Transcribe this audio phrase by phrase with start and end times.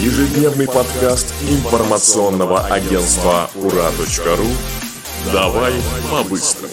[0.00, 4.46] Ежедневный подкаст информационного агентства «Ура.ру»
[5.30, 5.74] «Давай
[6.10, 6.72] по-быстрому».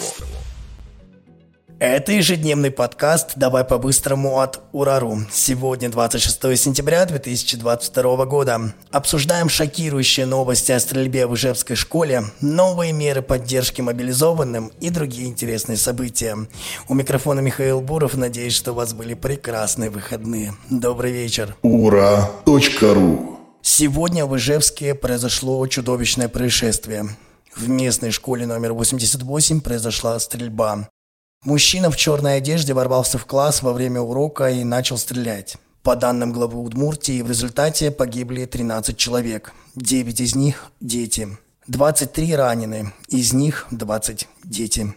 [1.80, 5.18] Это ежедневный подкаст «Давай по-быстрому» от Урару.
[5.30, 8.72] Сегодня 26 сентября 2022 года.
[8.90, 15.76] Обсуждаем шокирующие новости о стрельбе в Ижевской школе, новые меры поддержки мобилизованным и другие интересные
[15.76, 16.36] события.
[16.88, 18.16] У микрофона Михаил Буров.
[18.16, 20.54] Надеюсь, что у вас были прекрасные выходные.
[20.70, 21.54] Добрый вечер.
[21.62, 27.06] Ура.ру Сегодня в Ижевске произошло чудовищное происшествие.
[27.54, 30.88] В местной школе номер 88 произошла стрельба.
[31.44, 35.56] Мужчина в черной одежде ворвался в класс во время урока и начал стрелять.
[35.84, 39.52] По данным главы Удмуртии, в результате погибли 13 человек.
[39.76, 41.28] 9 из них– дети.
[41.68, 44.94] 23 ранены, из них 20 дети.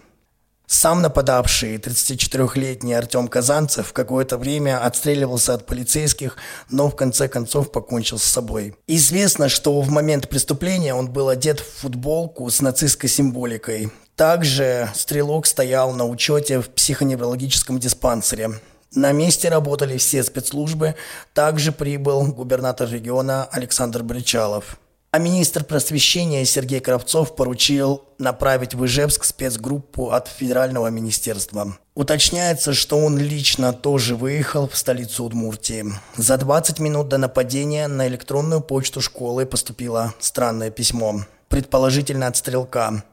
[0.66, 6.38] Сам нападавший, 34-летний Артем Казанцев, какое-то время отстреливался от полицейских,
[6.70, 8.76] но в конце концов покончил с собой.
[8.88, 13.91] Известно, что в момент преступления он был одет в футболку с нацистской символикой.
[14.15, 18.51] Также стрелок стоял на учете в психоневрологическом диспансере.
[18.93, 20.95] На месте работали все спецслужбы.
[21.34, 24.77] Также прибыл губернатор региона Александр Бричалов.
[25.12, 31.77] А министр просвещения Сергей Кравцов поручил направить в Ижевск спецгруппу от федерального министерства.
[31.96, 35.85] Уточняется, что он лично тоже выехал в столицу Удмуртии.
[36.15, 43.03] За 20 минут до нападения на электронную почту школы поступило странное письмо, предположительно от стрелка.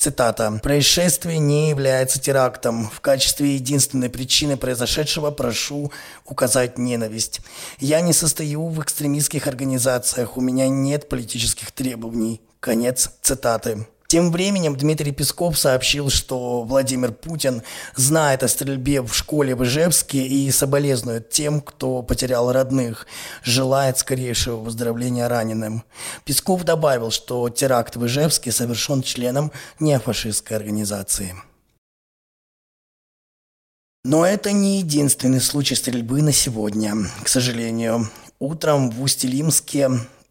[0.00, 0.58] Цитата.
[0.62, 2.88] «Происшествие не является терактом.
[2.88, 5.92] В качестве единственной причины произошедшего прошу
[6.24, 7.42] указать ненависть.
[7.80, 12.40] Я не состою в экстремистских организациях, у меня нет политических требований».
[12.60, 13.86] Конец цитаты.
[14.10, 17.62] Тем временем Дмитрий Песков сообщил, что Владимир Путин
[17.94, 23.06] знает о стрельбе в школе в Ижевске и соболезнует тем, кто потерял родных,
[23.44, 25.84] желает скорейшего выздоровления раненым.
[26.24, 31.36] Песков добавил, что теракт в Ижевске совершен членом неофашистской организации.
[34.04, 36.96] Но это не единственный случай стрельбы на сегодня.
[37.22, 38.10] К сожалению,
[38.40, 39.88] утром в Усть-Илимске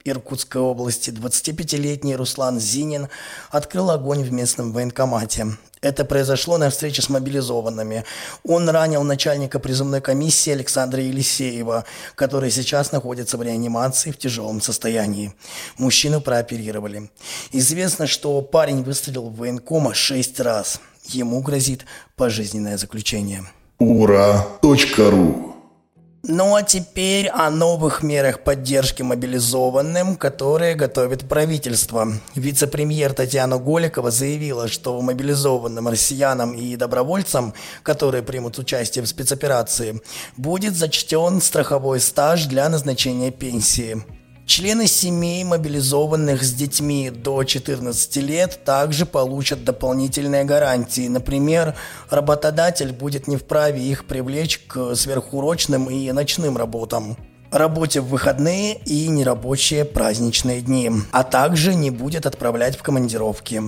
[0.09, 3.07] Иркутской области 25-летний Руслан Зинин
[3.49, 5.57] открыл огонь в местном военкомате.
[5.81, 8.03] Это произошло на встрече с мобилизованными.
[8.43, 15.33] Он ранил начальника призывной комиссии Александра Елисеева, который сейчас находится в реанимации в тяжелом состоянии.
[15.77, 17.09] Мужчину прооперировали.
[17.53, 20.81] Известно, что парень выстрелил в военкома шесть раз.
[21.05, 21.85] Ему грозит
[22.17, 23.43] пожизненное заключение.
[23.79, 25.48] Ура.ру
[26.24, 32.07] ну а теперь о новых мерах поддержки мобилизованным, которые готовит правительство.
[32.35, 37.53] Вице-премьер Татьяна Голикова заявила, что мобилизованным россиянам и добровольцам,
[37.84, 40.02] которые примут участие в спецоперации,
[40.35, 44.03] будет зачтен страховой стаж для назначения пенсии.
[44.49, 51.07] Члены семей, мобилизованных с детьми до 14 лет, также получат дополнительные гарантии.
[51.07, 51.75] Например,
[52.09, 57.15] работодатель будет не вправе их привлечь к сверхурочным и ночным работам
[57.51, 63.61] работе в выходные и нерабочие праздничные дни, а также не будет отправлять в командировки.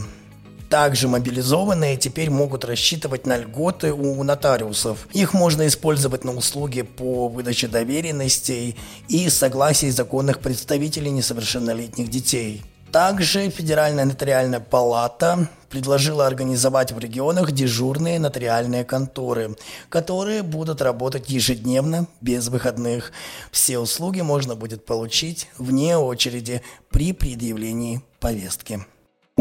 [0.72, 5.06] Также мобилизованные теперь могут рассчитывать на льготы у нотариусов.
[5.12, 8.78] Их можно использовать на услуги по выдаче доверенностей
[9.10, 12.64] и согласии законных представителей несовершеннолетних детей.
[12.90, 19.58] Также Федеральная нотариальная палата предложила организовать в регионах дежурные нотариальные конторы,
[19.90, 23.12] которые будут работать ежедневно, без выходных.
[23.52, 28.86] Все услуги можно будет получить вне очереди при предъявлении повестки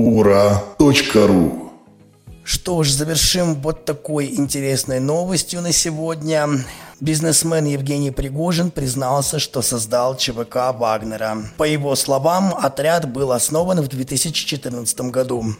[0.00, 1.72] ура.ру
[2.42, 6.48] Что ж, завершим вот такой интересной новостью на сегодня.
[7.00, 11.38] Бизнесмен Евгений Пригожин признался, что создал ЧВК Вагнера.
[11.58, 15.54] По его словам, отряд был основан в 2014 году.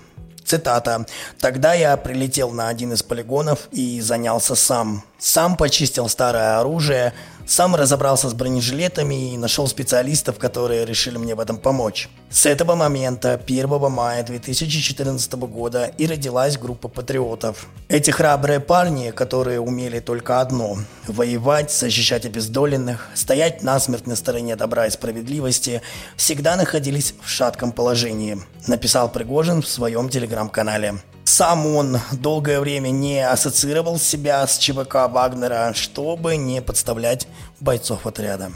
[0.45, 1.07] Цитата.
[1.39, 5.05] «Тогда я прилетел на один из полигонов и занялся сам.
[5.19, 7.13] Сам почистил старое оружие,
[7.51, 12.09] сам разобрался с бронежилетами и нашел специалистов, которые решили мне в этом помочь.
[12.31, 17.67] С этого момента, 1 мая 2014 года, и родилась группа патриотов.
[17.89, 24.87] Эти храбрые парни, которые умели только одно– воевать, защищать обездоленных, стоять насмерть на стороне добра
[24.87, 25.83] и справедливости,
[26.17, 31.01] всегда находились в шатком положении, написал Пригожин в своем телеграм-канале.
[31.31, 37.29] Сам он долгое время не ассоциировал себя с ЧВК Вагнера, чтобы не подставлять
[37.61, 38.51] бойцов отряда.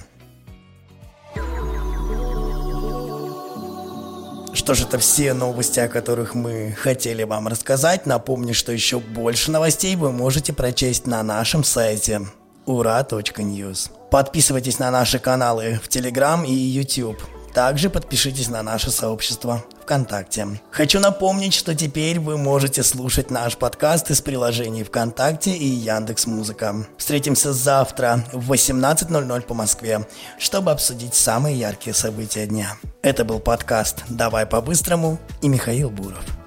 [4.52, 8.06] Что ж, это все новости, о которых мы хотели вам рассказать.
[8.06, 12.22] Напомню, что еще больше новостей вы можете прочесть на нашем сайте
[12.66, 13.92] ura.news.
[14.10, 17.22] Подписывайтесь на наши каналы в Телеграм и YouTube.
[17.54, 20.48] Также подпишитесь на наше сообщество ВКонтакте.
[20.70, 26.86] Хочу напомнить, что теперь вы можете слушать наш подкаст из приложений ВКонтакте и Яндекс Музыка.
[26.96, 30.06] Встретимся завтра в 18.00 по Москве,
[30.38, 32.76] чтобы обсудить самые яркие события дня.
[33.02, 36.43] Это был подкаст «Давай по-быстрому» и Михаил Буров.